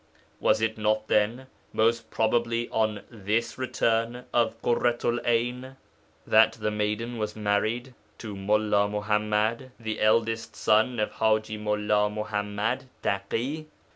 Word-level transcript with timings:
Was 0.39 0.61
it 0.61 0.79
not, 0.79 1.09
then, 1.09 1.45
most 1.73 2.09
probably 2.09 2.67
on 2.69 3.03
this 3.11 3.59
return 3.59 4.25
of 4.33 4.59
Ḳurratu'l 4.63 5.23
'Ayn 5.23 5.75
that 6.25 6.53
the 6.53 6.71
maiden 6.71 7.19
was 7.19 7.35
married 7.35 7.93
to 8.17 8.33
Mullā 8.33 8.89
Muḥammad, 8.91 9.69
the 9.79 10.01
eldest 10.01 10.55
son 10.55 10.99
of 10.99 11.11
Haji 11.11 11.59
Mullā 11.59 12.11
Muḥammad 12.11 12.85
Taḳi. 13.03 13.67